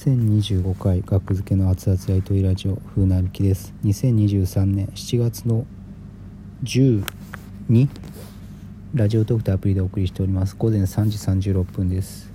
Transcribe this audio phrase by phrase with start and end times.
[0.00, 3.74] 1025回学付けの熱々やりとりラジオ風なびきです。
[3.84, 5.66] 2023年7月の
[6.64, 7.04] 12
[8.94, 10.56] ラジオトークとアプリでお送りしております。
[10.56, 11.18] 午前3時
[11.50, 12.32] 36分です。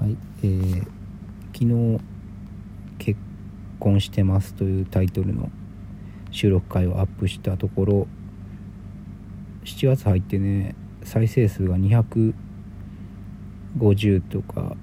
[0.00, 0.78] はいえー、
[1.52, 2.00] 昨日
[2.98, 3.20] 結
[3.78, 5.52] 婚してますというタイトルの
[6.32, 8.08] 収録回をアップしたところ
[9.64, 10.74] 7月入ってね
[11.04, 12.32] 再生数が250
[14.22, 14.74] とか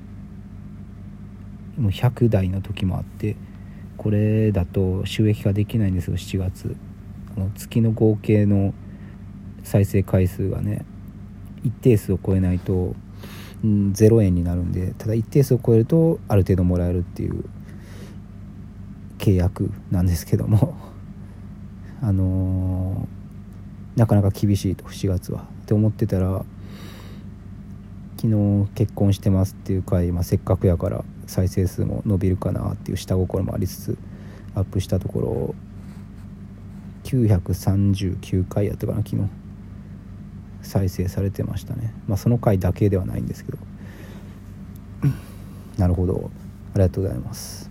[1.78, 3.36] もう100台の時もあって
[3.97, 6.75] これだと収益化できないんですよ7月。
[7.36, 8.74] あの月の合計の
[9.64, 10.86] 再生回数がね
[11.64, 12.96] 一定数を超えないと、
[13.64, 17.43] うん、0円になるんでただ一定数を超えるとある程度もらえるっていう
[19.18, 20.75] 契約なんですけども。
[22.00, 25.48] あのー、なかなか厳しいと7月は。
[25.64, 26.46] って思ってたら
[28.18, 33.97] 昨日結婚してますっていう回、まあ、せっかくやから再生数も伸びるかなっていう下心もありつつ
[34.56, 35.56] アップしたところ
[37.03, 39.23] 939回やったかな昨日。
[40.61, 41.94] 再生されてましたね。
[42.08, 43.58] まあその回だけではないんですけど。
[45.78, 46.30] なるほど。
[46.73, 47.69] ありがとうございます。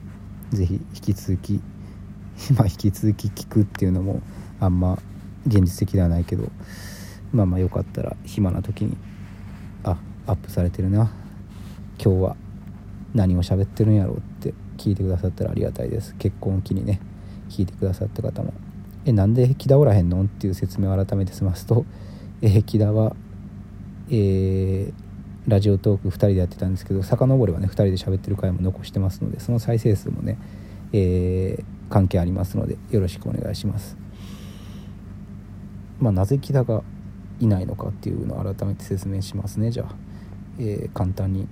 [0.52, 1.60] 是非引き続き
[2.56, 4.22] ま引き続き聞くっていうのも
[4.60, 4.98] あんま
[5.46, 6.50] 現実的ではないけど
[7.32, 8.96] まあまあよかったら暇な時に
[9.82, 11.10] あアップされてるな。
[12.02, 12.36] 今日は
[13.16, 16.14] 何を喋ってるんやろうって聞いてくださったらありがたいです。
[16.16, 17.00] 結婚を機にね
[17.48, 18.52] 聞いてくださった方も。
[19.06, 21.86] えなんで木田おらへんのっていう説明を改めてしますと、
[22.42, 23.14] え木田は、
[24.10, 24.92] えー、
[25.46, 30.38] ラジオトーク2人でやってたんですけど遡ればね2人で喋ってる回も残してますのでその再生数もね、
[30.92, 33.96] えー、関係ありますのでよろしくお願いします。
[36.00, 36.82] まあなぜ木田が
[37.38, 39.70] いないのかっていうのを改めて説明しますね。
[39.70, 39.94] じゃあ、
[40.58, 41.46] えー、簡単に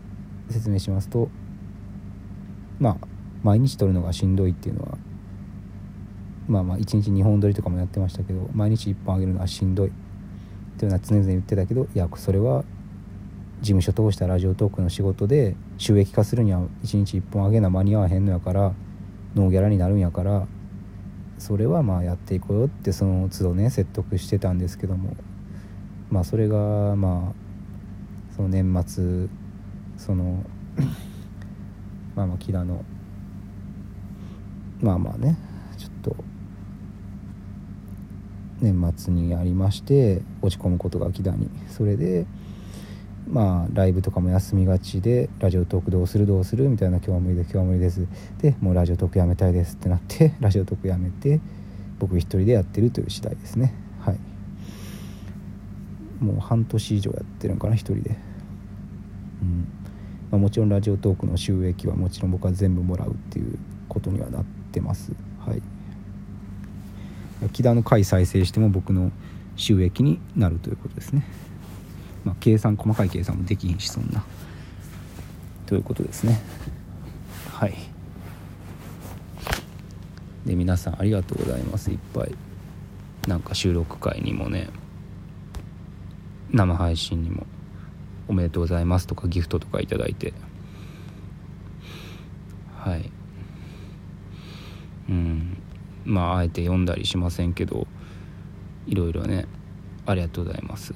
[0.51, 1.31] 説明しますと
[2.79, 2.97] まあ
[3.43, 4.99] 毎日撮るのがしんどいっていうのは
[6.49, 9.91] まあまあ1日2本撮りとかもやってましたけど毎日1本あげるのはしんどいっ
[10.79, 12.65] ていうのは常々言ってたけどいやそれは
[13.61, 18.75] 事務所通したラジオトークの仕事で収益化するには1日1本あげな間に合わへんのやから
[19.35, 20.47] ノーギャラになるんやから
[21.39, 25.17] それはまあやっていこうよってその都度ね説得してたんですけども
[26.11, 26.57] まあそれが
[26.97, 29.29] まあその年末
[29.97, 30.45] その
[32.17, 32.85] まあまあ木田の。
[34.81, 35.37] まあまあね。
[35.79, 36.17] ちょっと。
[38.61, 41.49] 年末にありまして落ち込むことが木田に。
[41.69, 42.27] それで
[43.29, 46.69] まあライブとかも休みがちでラジオトークどうするどうする？
[46.69, 48.07] みたいな今日は無理で今日は無理です。
[48.41, 51.41] でもうラジオトークやめたいですってなって ラジオトークやめて
[51.99, 53.75] 僕一人でやってるという次第ですね。
[54.01, 54.19] はい。
[56.21, 58.17] もう半年以上やってるんかな一人で。
[59.43, 59.67] うん。
[60.35, 63.57] まあ、もちろんラジオトークの収益はもちろん僕は全部もらうっていう
[63.89, 65.13] ことにはなってます。
[65.47, 65.63] はい。
[67.53, 69.13] 木田の回再生しても僕の
[69.55, 71.25] 収益になるということですね。
[72.25, 74.25] まあ計算細かい計算もできひんしそんな。
[75.67, 76.43] ということですね。
[77.53, 77.75] はい。
[80.45, 81.93] で皆さんありがとうございます。
[81.93, 82.35] いっぱい。
[83.29, 84.69] なんか収録会にもね。
[86.51, 87.47] 生配信にも。
[88.29, 90.33] おめでとうございますとかギフトとか頂いて。
[92.79, 93.11] はい。
[95.09, 95.59] うん。
[96.05, 97.87] まああえて読んだりしませんけど
[98.87, 99.47] いろいろね
[100.07, 100.95] ありがとうございます。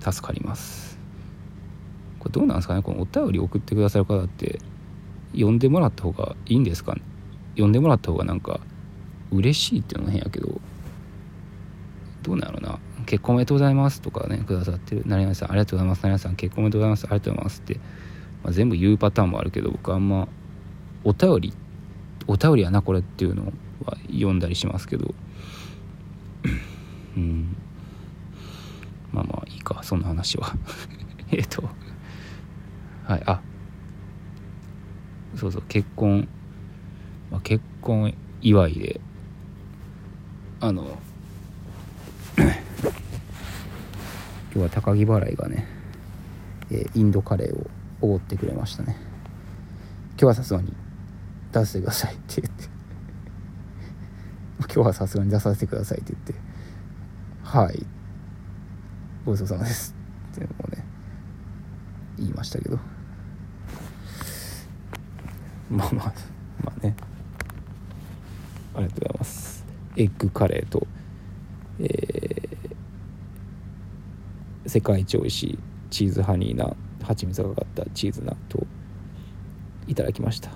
[0.00, 0.98] 助かります。
[2.18, 2.82] これどうなんですかね？
[2.82, 4.60] このお便り送ってくださる方って
[5.32, 7.02] 読んでもらった方がいいんですかね？
[7.54, 8.60] 読んでもらった方がなんか
[9.32, 10.60] 嬉しいっていうのも変やけど
[12.22, 12.78] どうなのな？
[13.04, 17.74] 結婚おめでとうございますとかねくださってる何々さんありがとうございます何々さん結婚おめでとうございますありがとうございますって、
[18.42, 20.28] まあ、全部言うパターンもあるけど僕あんま
[21.04, 21.54] お便り
[22.26, 23.52] お便りやなこれっていうの
[23.84, 25.14] は読んだりしますけど
[27.16, 27.56] うん。
[29.12, 30.52] まあまあいいかそんな話は。
[31.30, 31.68] えっと
[33.04, 33.40] はいあ。
[35.36, 36.28] そうそう結婚、
[37.30, 39.00] まあ、結婚祝いで
[40.60, 40.98] あの
[44.54, 45.66] 今日は高木払いがね、
[46.70, 47.66] えインドカレーを
[48.00, 48.96] おごってくれましたね。
[50.10, 50.72] 今日はさすがに
[51.50, 52.68] 出してくださいって言って。
[54.72, 56.34] 今日はさすがに出させてくださいって言って。
[57.42, 57.84] はい。
[59.26, 59.92] ごちそうさまです。
[60.36, 60.84] ってもうね
[62.16, 62.78] 言いましたけど。
[65.68, 66.14] まあまあ
[66.62, 66.94] まあね。
[68.76, 69.64] ありがとうございます。
[69.96, 70.86] エッグカレーと
[71.80, 72.33] えー
[74.74, 78.66] 世界一美味しいチーズハニーな蜂蜜がかかったチーズ納豆
[79.86, 80.50] いただきました。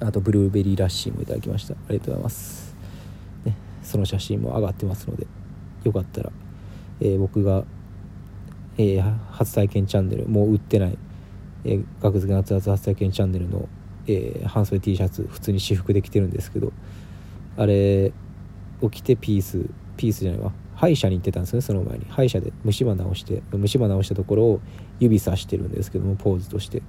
[0.00, 1.74] あとブルーベリーラッシーもいただきました。
[1.74, 2.74] ありがとうございます、
[3.44, 5.28] ね、その写真も上がってますので
[5.84, 6.32] よかったら、
[7.00, 7.62] えー、僕が、
[8.78, 10.98] えー、初体験チャンネルもう売ってない、
[11.62, 13.68] えー、学付け夏夏初体験チャンネルの、
[14.08, 16.72] えー、半袖 T シャツ普通に私服で着てるんですけど
[17.58, 18.12] あれ
[18.80, 19.64] を着てピース
[19.96, 20.52] ピースじゃないわ。
[20.76, 22.06] 歯医者に行ってたんですねその前に。
[22.08, 24.60] 歯医者で虫歯直して虫歯直したところを
[25.00, 26.82] 指さしてるんですけどもポーズとして。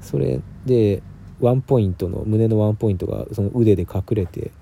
[0.00, 1.02] それで
[1.40, 4.52] ワンポイントの胸のワンポイントがその腕で隠れて、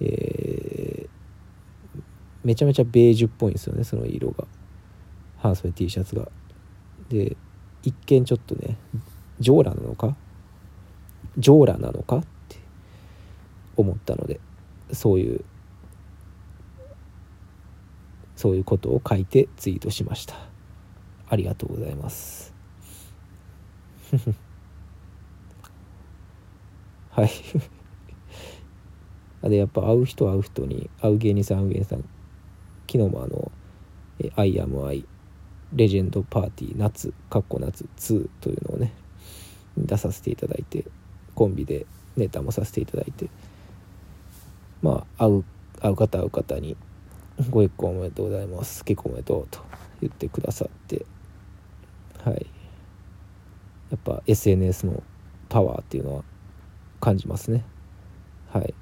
[0.00, 2.00] えー、
[2.44, 4.44] めちゃめちゃベージュっぽいんですよねその色が。
[5.38, 6.28] 半袖 T シャツが。
[7.08, 7.36] で
[7.82, 8.76] 一見ちょっとね
[9.40, 10.16] ジョーラなのか？
[11.38, 12.56] ジョーラなのかって
[13.76, 14.40] 思ったので
[14.92, 15.44] そういう
[18.36, 20.36] そういうことを書いてツイートしました。
[21.28, 22.54] ありがとうございます。
[27.10, 27.30] はい。
[29.48, 32.04] でやっぱ会う人会う人に会う芸人さん会う芸人さん
[32.90, 33.52] 昨日もあの
[34.36, 35.06] 「アイアムアイ
[35.72, 38.92] レジェンドパーティー夏」かっこ夏2というのをね
[39.76, 40.84] 出させていただいて
[41.34, 41.86] コンビで
[42.16, 43.28] ネタもさせていただいて
[44.82, 45.44] まあ会う
[45.80, 46.76] 会う方会う方に
[47.50, 48.84] 「ご結婚おめでとうございます。
[48.84, 49.60] 結婚おめでとう」と
[50.00, 51.04] 言ってくださって。
[52.24, 52.46] はい。
[53.90, 55.02] やっぱ SNS の
[55.48, 56.24] パワーっていうのは
[57.00, 57.64] 感じますね。
[58.50, 58.74] はい。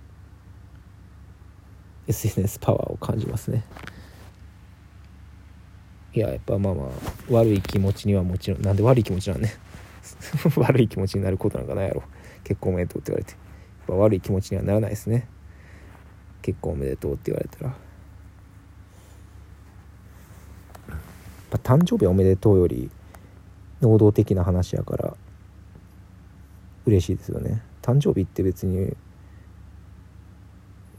[2.07, 3.65] SNS パワーを感じますね。
[6.15, 6.89] いややっぱまあまあ
[7.31, 9.53] 悪い気持ちにはもちろんなんで悪い気持ちなんね。
[10.57, 12.05] 悪い気持ちになることなんかないやろ。
[12.45, 13.33] 結婚おめでとうって言われて。
[13.33, 15.27] やっぱ悪い気持ちにはならないですね。
[16.41, 17.84] 結婚おめでとうって言われたら。
[21.63, 22.91] 誕生日おめでとうより
[23.81, 25.17] 能動的な話やから
[26.87, 27.63] 嬉しいですよね。
[27.83, 28.95] 誕生日って別に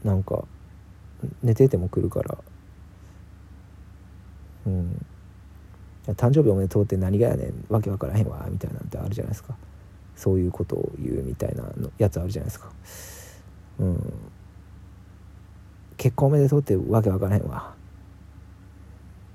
[0.04, 0.44] なんか
[1.42, 2.38] 寝てても来るから。
[4.66, 5.06] うん。
[6.08, 7.64] 誕生日おめでとうって何がやねん。
[7.68, 9.56] わけわからへんわみたいなんてあるじゃないですか。
[10.14, 12.70] そういうことを言うみたいなのやつあるじゃないですか。
[13.80, 14.14] うん。
[15.96, 17.75] 結婚おめでとうってわけわからへんわ。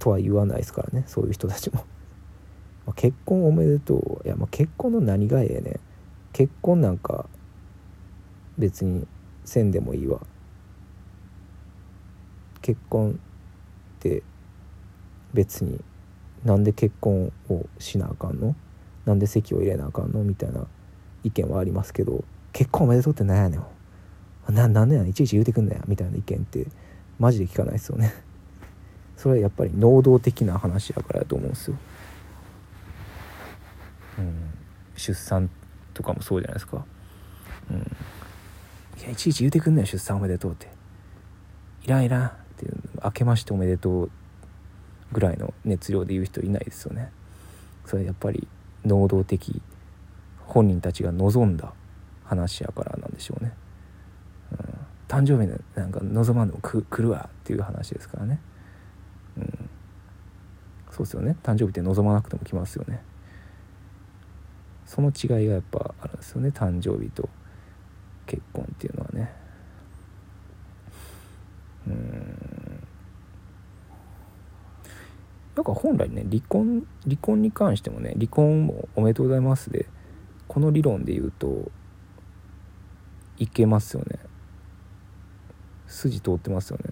[0.02, 1.86] とは言わないですからねそういう人たちも、
[2.88, 4.28] まあ、結婚おめでとう。
[4.28, 5.80] いやまあ結婚の何がええねん。
[6.34, 7.30] 結婚なんか
[8.58, 9.06] 別に
[9.46, 10.20] せんでもいいわ。
[12.64, 14.24] 結婚って
[15.36, 15.84] 別に
[16.44, 18.56] なんで結婚をしなあかんの？
[19.06, 20.24] なんで籍を入れなあかんの？
[20.24, 20.66] みたいな
[21.24, 23.64] 意見はありますけど結婚おめでとうってなんやねん。
[24.56, 25.12] ななんでやねん？
[25.12, 25.84] いちいち言うてくんなや。
[25.88, 26.66] みたいな意見って
[27.20, 28.12] マジで聞かないですよね。
[29.22, 31.78] それはやっぱり能動的な話やからやと思うんですよ、
[34.18, 34.36] うん、
[34.96, 35.48] 出産
[35.94, 36.84] とかもそうじゃないですか。
[37.70, 37.78] うん。
[39.00, 40.70] いやいちいち言うてくんねん出産おめでとうって。
[41.84, 44.12] いらんいらんっていう明けましておめでとう
[45.12, 47.12] ぐらいの熱量で言う人いないですよね。
[47.86, 48.48] それやっぱり
[48.84, 49.62] 能動的
[50.48, 51.74] 本人たちが望んだ
[52.24, 53.54] 話やからなんでしょうね、
[54.52, 54.58] うん、
[55.08, 58.40] 誕生日なんか望まんでも来るわっていう話ですからね。
[58.46, 58.51] うん
[60.92, 61.38] そうですよね。
[61.42, 63.02] 誕生日って望まなくても来ますよね。
[64.86, 66.50] その違いがやっぱあるんですよね。
[66.50, 67.30] 誕生日と
[68.26, 69.34] 結婚っていうのはね。
[71.88, 72.88] うん。
[75.56, 79.86] なんか本来ね離婚離婚に関してもね離婚もおめでとうございますで
[80.48, 81.70] この理論で言うと
[83.38, 84.20] いけますよね。
[85.88, 86.92] 筋通ってますよね。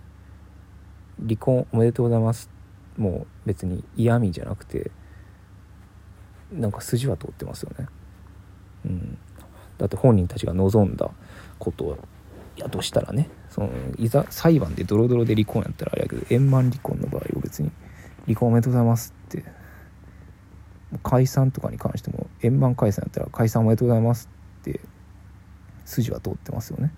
[1.19, 2.49] 離婚おめでとうございます
[2.99, 4.91] もう別に嫌味じゃなくて
[6.51, 7.87] なんか筋は通ってますよね。
[8.85, 9.17] うん。
[9.77, 11.09] だって本人たちが望んだ
[11.57, 11.97] こと
[12.57, 17.71] やとしたらねそのいざ裁判でドロドロで離婚やったらあれやけど円満離婚の場合を別に
[18.25, 19.45] 離婚おめでとうございますって
[21.03, 24.29] 解散とかに関しても円満解散やったら解散おめでとうございます
[24.59, 24.81] って
[25.85, 26.93] 筋は通ってますよね。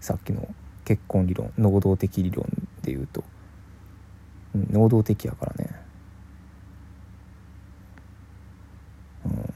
[0.00, 0.46] さっきの
[0.84, 2.46] 結婚理論能動的理論
[2.82, 3.24] で言うと、
[4.54, 5.70] うん、能動的やからね。
[9.26, 9.54] うん。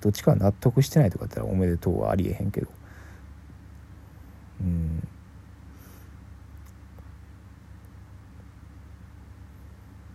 [0.00, 2.68] どっちか納得してないとかだったらおめでとうはありえへんけど。
[4.60, 5.08] うん。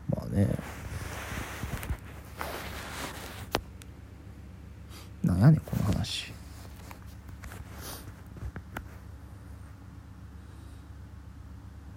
[0.09, 0.47] まあね。
[5.25, 6.31] なんやねんこの話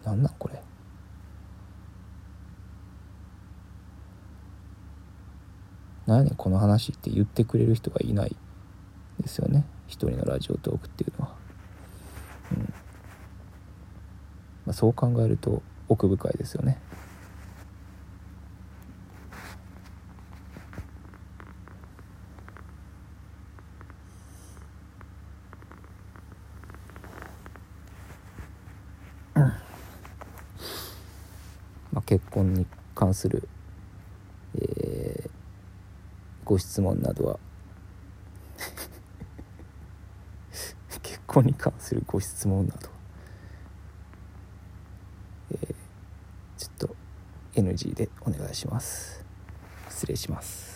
[0.02, 0.54] なんなんこれ
[6.08, 8.34] 何やねんこの話って言ってくれる人がいない
[9.20, 9.66] ですよね。
[9.88, 11.34] 一人のラジオトークっていうのは、
[12.50, 12.60] うん。
[12.60, 12.66] ま
[14.70, 16.80] あ、そう考えると奥深いですよね。
[31.92, 33.46] まあ、結婚に関する、
[34.54, 35.07] えー、
[36.48, 37.38] ご質問などは
[41.02, 42.88] 結婚に関するご質問など、
[45.50, 45.74] えー、
[46.56, 46.96] ちょっと
[47.52, 49.22] NG でお願いします。
[49.90, 50.67] 失礼します。